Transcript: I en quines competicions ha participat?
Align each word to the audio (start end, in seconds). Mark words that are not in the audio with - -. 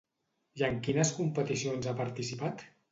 I 0.61 0.63
en 0.69 0.79
quines 0.89 1.13
competicions 1.21 1.91
ha 1.93 1.97
participat? 2.05 2.71